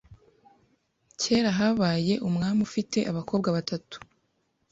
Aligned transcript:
Kera 1.21 1.49
habaye 1.59 2.13
umwami 2.27 2.59
ufite 2.67 2.99
abakobwa 3.11 3.47
batatu. 3.57 3.97